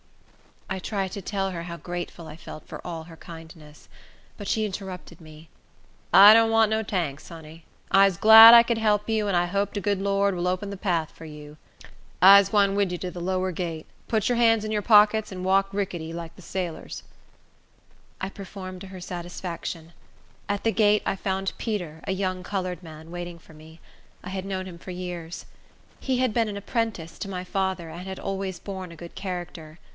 [0.67, 3.89] I tried to tell her how grateful I felt for all her kindness.
[4.37, 5.49] But she interrupted me.
[6.13, 7.65] "I don't want no tanks, honey.
[7.91, 10.77] I'se glad I could help you, and I hope de good Lord vill open de
[10.77, 11.57] path for you.
[12.21, 13.85] I'se gwine wid you to de lower gate.
[14.07, 17.03] Put your hands in your pockets, and walk ricketty, like de sailors."
[18.21, 19.91] I performed to her satisfaction.
[20.49, 23.81] At the gate I found Peter, a young colored man, waiting for me.
[24.23, 25.45] I had known him for years.
[25.99, 29.77] He had been an apprentice to my father, and had always borne a good character.